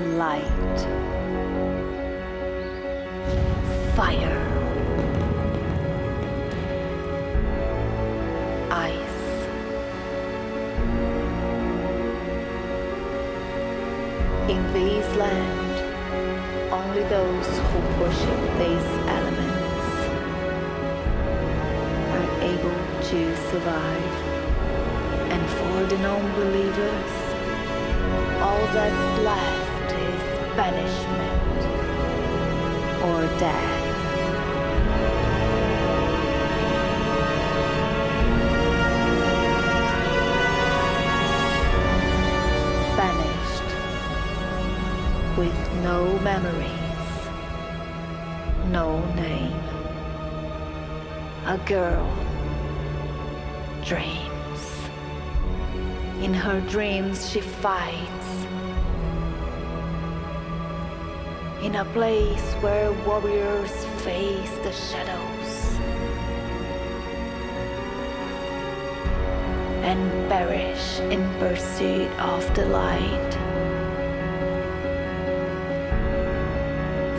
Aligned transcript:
light, 0.00 0.78
fire, 3.94 4.38
ice. 8.70 9.20
In 14.50 14.72
these 14.74 15.08
land, 15.16 15.76
only 16.70 17.02
those 17.04 17.48
who 17.58 17.78
worship 18.00 18.40
these 18.58 18.90
elements 19.08 19.86
are 22.12 22.30
able 22.42 22.78
to 23.02 23.36
survive. 23.50 24.16
And 25.32 25.42
for 25.50 25.86
the 25.86 25.98
non-believers, 26.02 27.12
all 28.42 28.66
that's 28.74 29.22
left 29.22 29.65
banishment 30.56 31.60
or 33.04 33.20
death. 33.38 33.82
Banished 42.96 43.70
with 45.36 45.54
no 45.82 46.18
memories, 46.20 46.72
no 48.70 49.04
name. 49.14 49.60
A 51.44 51.58
girl 51.66 52.10
dreams. 53.84 54.60
In 56.22 56.32
her 56.32 56.60
dreams, 56.62 57.30
she 57.30 57.40
fights. 57.40 58.46
In 61.62 61.74
a 61.76 61.84
place 61.86 62.52
where 62.60 62.92
warriors 63.06 63.72
face 64.04 64.54
the 64.62 64.72
shadows 64.72 65.56
and 69.82 70.28
perish 70.28 71.00
in 71.00 71.22
pursuit 71.40 72.10
of 72.20 72.54
the 72.54 72.66
light. 72.66 73.32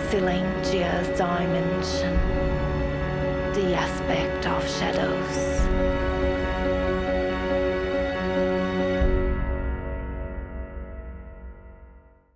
Silengia's 0.10 1.08
dimension, 1.18 2.16
the 3.54 3.74
aspect 3.74 4.46
of 4.46 4.70
shadows. 4.70 5.97